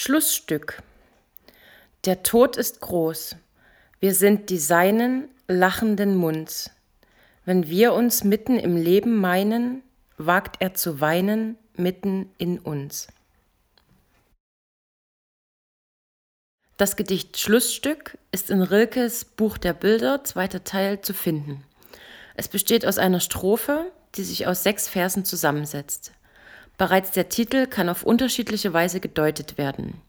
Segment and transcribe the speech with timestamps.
[0.00, 0.80] Schlussstück.
[2.04, 3.34] Der Tod ist groß.
[3.98, 6.70] Wir sind die Seinen lachenden Munds.
[7.44, 9.82] Wenn wir uns mitten im Leben meinen,
[10.16, 13.08] wagt er zu weinen mitten in uns.
[16.76, 21.64] Das Gedicht Schlussstück ist in Rilkes Buch der Bilder, zweiter Teil, zu finden.
[22.36, 26.12] Es besteht aus einer Strophe, die sich aus sechs Versen zusammensetzt.
[26.78, 30.00] Bereits der Titel kann auf unterschiedliche Weise gedeutet werden.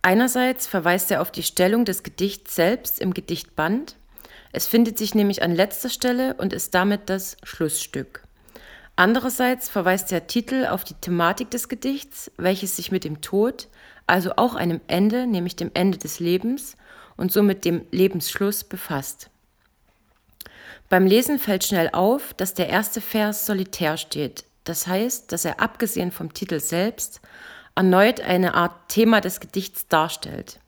[0.00, 3.96] Einerseits verweist er auf die Stellung des Gedichts selbst im Gedichtband.
[4.50, 8.22] Es findet sich nämlich an letzter Stelle und ist damit das Schlussstück.
[8.96, 13.68] Andererseits verweist der Titel auf die Thematik des Gedichts, welches sich mit dem Tod,
[14.06, 16.76] also auch einem Ende, nämlich dem Ende des Lebens
[17.18, 19.28] und somit dem Lebensschluss befasst.
[20.88, 25.60] Beim Lesen fällt schnell auf, dass der erste Vers solitär steht, das heißt, dass er
[25.60, 27.20] abgesehen vom Titel selbst
[27.76, 30.58] erneut eine Art Thema des Gedichts darstellt.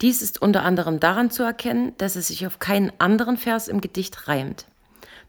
[0.00, 3.80] Dies ist unter anderem daran zu erkennen, dass es sich auf keinen anderen Vers im
[3.80, 4.66] Gedicht reimt.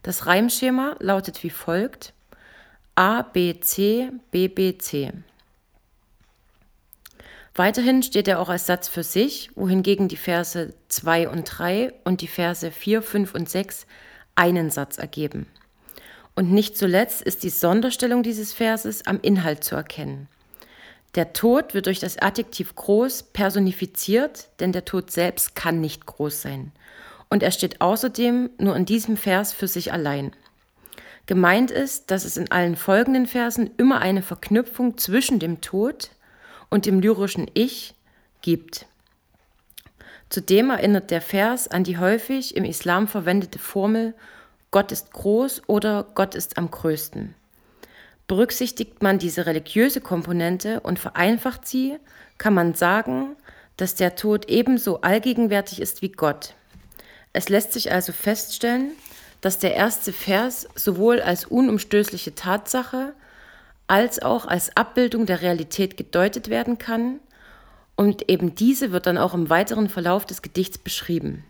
[0.02, 2.12] Das Reimschema lautet wie folgt
[2.94, 5.12] A, B, C, B, B, C.
[7.56, 12.20] Weiterhin steht er auch als Satz für sich, wohingegen die Verse 2 und 3 und
[12.20, 13.86] die Verse 4, 5 und 6
[14.36, 15.46] einen Satz ergeben.
[16.36, 20.28] Und nicht zuletzt ist die Sonderstellung dieses Verses am Inhalt zu erkennen.
[21.14, 26.42] Der Tod wird durch das Adjektiv groß personifiziert, denn der Tod selbst kann nicht groß
[26.42, 26.72] sein.
[27.30, 30.32] Und er steht außerdem nur in diesem Vers für sich allein.
[31.24, 36.10] Gemeint ist, dass es in allen folgenden Versen immer eine Verknüpfung zwischen dem Tod
[36.68, 37.94] und dem lyrischen Ich
[38.42, 38.84] gibt.
[40.28, 44.12] Zudem erinnert der Vers an die häufig im Islam verwendete Formel
[44.76, 47.34] Gott ist groß oder Gott ist am größten.
[48.26, 51.96] Berücksichtigt man diese religiöse Komponente und vereinfacht sie,
[52.36, 53.36] kann man sagen,
[53.78, 56.52] dass der Tod ebenso allgegenwärtig ist wie Gott.
[57.32, 58.90] Es lässt sich also feststellen,
[59.40, 63.14] dass der erste Vers sowohl als unumstößliche Tatsache
[63.86, 67.20] als auch als Abbildung der Realität gedeutet werden kann,
[67.94, 71.44] und eben diese wird dann auch im weiteren Verlauf des Gedichts beschrieben.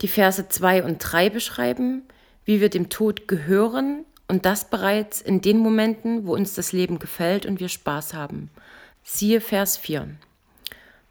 [0.00, 2.02] Die Verse 2 und 3 beschreiben,
[2.44, 6.98] wie wir dem Tod gehören und das bereits in den Momenten, wo uns das Leben
[6.98, 8.50] gefällt und wir Spaß haben.
[9.04, 10.08] Siehe Vers 4.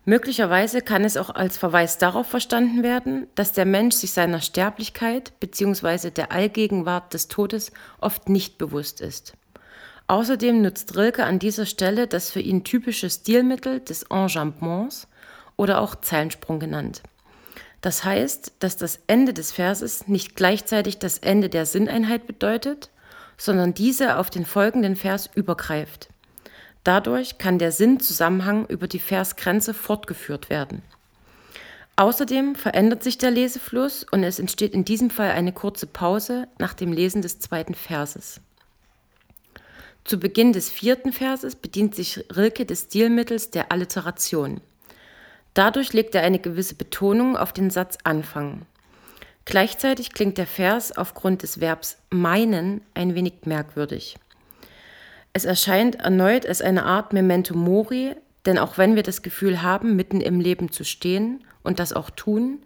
[0.04, 5.40] Möglicherweise kann es auch als Verweis darauf verstanden werden, dass der Mensch sich seiner Sterblichkeit
[5.40, 6.10] bzw.
[6.10, 9.34] der Allgegenwart des Todes oft nicht bewusst ist.
[10.08, 15.08] Außerdem nutzt Rilke an dieser Stelle das für ihn typische Stilmittel des Enjambements
[15.56, 17.04] oder auch Zeilensprung genannt.
[17.82, 22.90] Das heißt, dass das Ende des Verses nicht gleichzeitig das Ende der Sinneinheit bedeutet,
[23.38, 26.10] sondern diese auf den folgenden Vers übergreift.
[26.84, 30.84] Dadurch kann der Sinnzusammenhang über die Versgrenze fortgeführt werden.
[31.96, 36.74] Außerdem verändert sich der Lesefluss und es entsteht in diesem Fall eine kurze Pause nach
[36.74, 38.42] dem Lesen des zweiten Verses.
[40.04, 44.62] Zu Beginn des vierten Verses bedient sich Rilke des Stilmittels der Alliteration.
[45.54, 48.62] Dadurch legt er eine gewisse Betonung auf den Satzanfang.
[49.46, 54.18] Gleichzeitig klingt der Vers aufgrund des Verbs meinen ein wenig merkwürdig.
[55.34, 59.96] Es erscheint erneut als eine Art Memento Mori, denn auch wenn wir das Gefühl haben,
[59.96, 62.60] mitten im Leben zu stehen und das auch tun,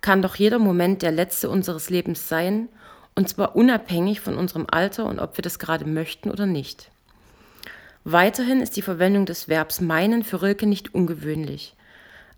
[0.00, 2.68] kann doch jeder Moment der letzte unseres Lebens sein,
[3.14, 6.90] und zwar unabhängig von unserem Alter und ob wir das gerade möchten oder nicht.
[8.04, 11.74] Weiterhin ist die Verwendung des Verbs meinen für Rilke nicht ungewöhnlich.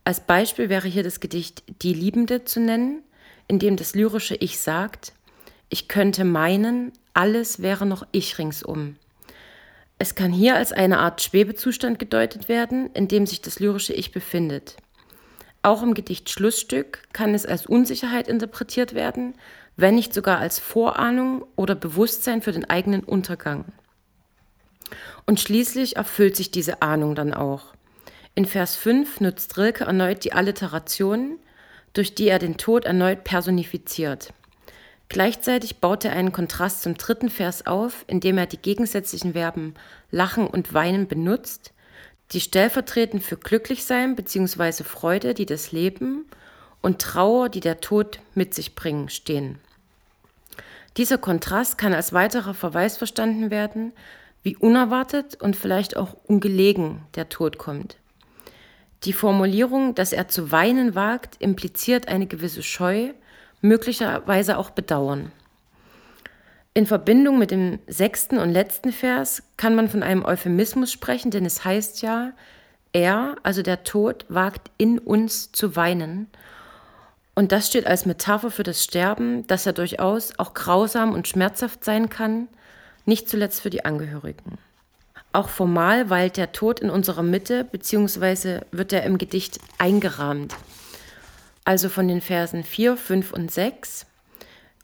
[0.09, 3.03] Als Beispiel wäre hier das Gedicht Die Liebende zu nennen,
[3.47, 5.13] in dem das lyrische Ich sagt,
[5.69, 8.97] ich könnte meinen, alles wäre noch ich ringsum.
[9.99, 14.11] Es kann hier als eine Art Schwebezustand gedeutet werden, in dem sich das lyrische Ich
[14.11, 14.77] befindet.
[15.61, 19.35] Auch im Gedicht Schlussstück kann es als Unsicherheit interpretiert werden,
[19.77, 23.67] wenn nicht sogar als Vorahnung oder Bewusstsein für den eigenen Untergang.
[25.27, 27.75] Und schließlich erfüllt sich diese Ahnung dann auch.
[28.39, 31.41] In Vers 5 nutzt Rilke erneut die Alliteration,
[31.93, 34.33] durch die er den Tod erneut personifiziert.
[35.09, 39.75] Gleichzeitig baut er einen Kontrast zum dritten Vers auf, indem er die gegensätzlichen Verben
[40.13, 41.73] lachen und weinen benutzt,
[42.31, 44.85] die stellvertretend für Glücklichsein bzw.
[44.85, 46.25] Freude, die das Leben,
[46.81, 49.59] und Trauer, die der Tod mit sich bringen, stehen.
[50.97, 53.93] Dieser Kontrast kann als weiterer Verweis verstanden werden,
[54.45, 57.98] wie unerwartet und vielleicht auch ungelegen der Tod kommt.
[59.05, 63.13] Die Formulierung, dass er zu weinen wagt, impliziert eine gewisse Scheu,
[63.61, 65.33] möglicherweise auch Bedauern.
[66.75, 71.45] In Verbindung mit dem sechsten und letzten Vers kann man von einem Euphemismus sprechen, denn
[71.45, 72.33] es heißt ja,
[72.93, 76.29] er, also der Tod, wagt in uns zu weinen.
[77.35, 81.85] Und das steht als Metapher für das Sterben, das ja durchaus auch grausam und schmerzhaft
[81.85, 82.49] sein kann,
[83.07, 84.59] nicht zuletzt für die Angehörigen.
[85.33, 90.55] Auch formal weilt der Tod in unserer Mitte, beziehungsweise wird er im Gedicht eingerahmt.
[91.65, 94.07] Also von den Versen 4, 5 und 6,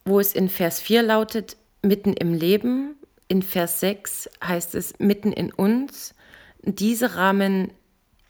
[0.04, 2.96] wo es in Vers 4 lautet, mitten im Leben,
[3.28, 6.14] in Vers 6 heißt es mitten in uns.
[6.62, 7.72] Diese rahmen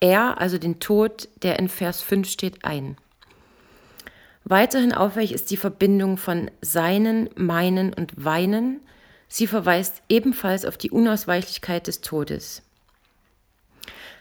[0.00, 2.96] er, also den Tod, der in Vers 5 steht, ein.
[4.44, 8.80] Weiterhin auffällig ist die Verbindung von seinen, meinen und weinen,
[9.36, 12.62] Sie verweist ebenfalls auf die Unausweichlichkeit des Todes.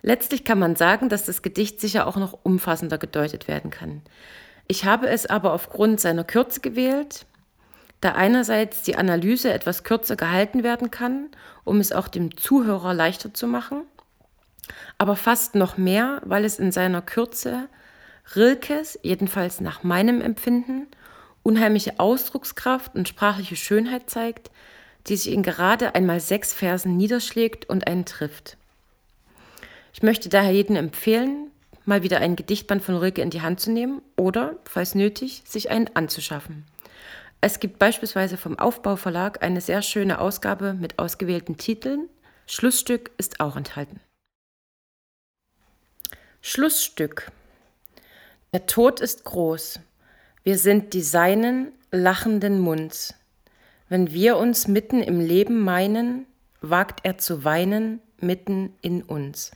[0.01, 4.01] Letztlich kann man sagen, dass das Gedicht sicher auch noch umfassender gedeutet werden kann.
[4.67, 7.27] Ich habe es aber aufgrund seiner Kürze gewählt,
[8.01, 11.29] da einerseits die Analyse etwas kürzer gehalten werden kann,
[11.63, 13.83] um es auch dem Zuhörer leichter zu machen,
[14.97, 17.69] aber fast noch mehr, weil es in seiner Kürze
[18.35, 20.87] Rilkes, jedenfalls nach meinem Empfinden,
[21.43, 24.49] unheimliche Ausdruckskraft und sprachliche Schönheit zeigt,
[25.07, 28.57] die sich in gerade einmal sechs Versen niederschlägt und einen trifft.
[29.93, 31.51] Ich möchte daher jedem empfehlen,
[31.85, 35.69] mal wieder ein Gedichtband von Rilke in die Hand zu nehmen oder, falls nötig, sich
[35.69, 36.65] einen anzuschaffen.
[37.41, 42.07] Es gibt beispielsweise vom Aufbauverlag eine sehr schöne Ausgabe mit ausgewählten Titeln.
[42.47, 43.99] Schlussstück ist auch enthalten.
[46.41, 47.31] Schlussstück.
[48.53, 49.79] Der Tod ist groß.
[50.43, 53.13] Wir sind die Seinen lachenden Munds.
[53.93, 56.25] Wenn wir uns mitten im Leben meinen,
[56.61, 59.51] wagt er zu weinen mitten in uns.